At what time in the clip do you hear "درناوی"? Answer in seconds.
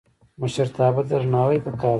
1.09-1.59